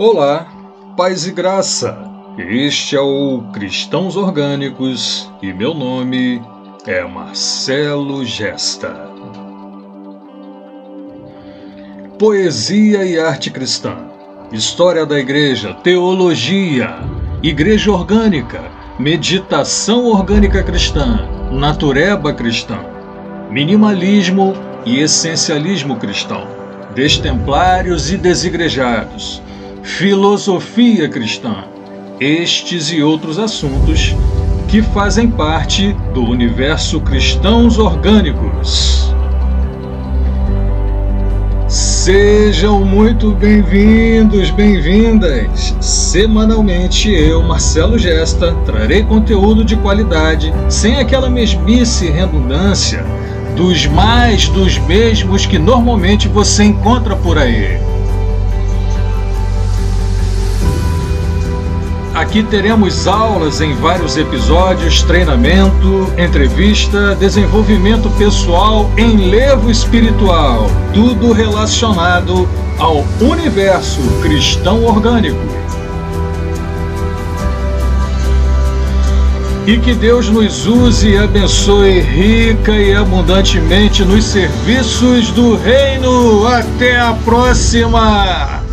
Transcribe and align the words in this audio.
Olá, 0.00 0.46
paz 0.96 1.26
e 1.26 1.32
graça. 1.32 1.98
Este 2.38 2.94
é 2.94 3.00
o 3.00 3.42
Cristãos 3.52 4.14
Orgânicos 4.14 5.28
e 5.42 5.52
meu 5.52 5.74
nome 5.74 6.40
é 6.86 7.02
Marcelo 7.02 8.24
Gesta. 8.24 8.94
Poesia 12.16 13.04
e 13.04 13.18
arte 13.18 13.50
cristã, 13.50 13.96
história 14.52 15.04
da 15.04 15.18
igreja, 15.18 15.74
teologia, 15.74 16.94
igreja 17.42 17.90
orgânica, 17.90 18.70
meditação 19.00 20.06
orgânica 20.06 20.62
cristã, 20.62 21.28
natureba 21.50 22.32
cristã, 22.32 22.78
minimalismo 23.50 24.54
e 24.86 25.00
essencialismo 25.00 25.96
cristão, 25.96 26.46
destemplários 26.94 28.12
e 28.12 28.16
desigrejados 28.16 29.42
filosofia 29.82 31.08
cristã, 31.08 31.64
estes 32.20 32.90
e 32.90 33.02
outros 33.02 33.38
assuntos 33.38 34.14
que 34.68 34.82
fazem 34.82 35.30
parte 35.30 35.94
do 36.12 36.22
universo 36.22 37.00
cristãos 37.00 37.78
orgânicos. 37.78 39.12
Sejam 41.68 42.84
muito 42.84 43.32
bem-vindos, 43.32 44.50
bem-vindas! 44.50 45.76
Semanalmente 45.80 47.10
eu, 47.10 47.42
Marcelo 47.42 47.98
Gesta, 47.98 48.54
trarei 48.64 49.02
conteúdo 49.02 49.64
de 49.64 49.76
qualidade, 49.76 50.52
sem 50.68 50.98
aquela 50.98 51.28
mesmice 51.28 52.06
e 52.06 52.10
redundância 52.10 53.04
dos 53.54 53.86
mais 53.86 54.48
dos 54.48 54.78
mesmos 54.78 55.44
que 55.44 55.58
normalmente 55.58 56.28
você 56.28 56.62
encontra 56.64 57.16
por 57.16 57.36
aí. 57.36 57.87
Aqui 62.28 62.42
teremos 62.42 63.08
aulas 63.08 63.62
em 63.62 63.74
vários 63.76 64.18
episódios, 64.18 65.02
treinamento, 65.02 66.12
entrevista, 66.18 67.14
desenvolvimento 67.14 68.10
pessoal, 68.18 68.90
enlevo 68.98 69.70
espiritual, 69.70 70.66
tudo 70.92 71.32
relacionado 71.32 72.46
ao 72.78 73.02
universo 73.18 74.02
cristão 74.20 74.84
orgânico. 74.84 75.40
E 79.66 79.78
que 79.78 79.94
Deus 79.94 80.28
nos 80.28 80.66
use 80.66 81.08
e 81.08 81.16
abençoe 81.16 81.98
rica 82.00 82.72
e 82.72 82.94
abundantemente 82.94 84.04
nos 84.04 84.24
serviços 84.24 85.30
do 85.30 85.56
Reino. 85.56 86.46
Até 86.46 87.00
a 87.00 87.14
próxima! 87.24 88.67